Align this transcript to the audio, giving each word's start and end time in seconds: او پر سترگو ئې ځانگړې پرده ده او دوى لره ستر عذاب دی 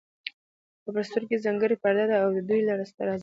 او 0.83 0.89
پر 0.95 1.03
سترگو 1.09 1.33
ئې 1.35 1.43
ځانگړې 1.45 1.77
پرده 1.83 2.05
ده 2.09 2.15
او 2.23 2.27
دوى 2.49 2.61
لره 2.69 2.85
ستر 2.91 3.05
عذاب 3.11 3.17
دی 3.17 3.19